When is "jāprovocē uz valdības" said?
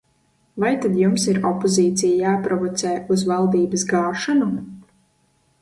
2.29-3.87